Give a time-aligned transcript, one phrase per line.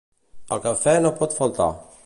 [0.55, 1.73] El cafè no pot faltar.